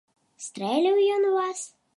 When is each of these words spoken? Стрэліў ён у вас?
Стрэліў 0.45 0.97
ён 1.17 1.31
у 1.33 1.39
вас? 1.39 1.59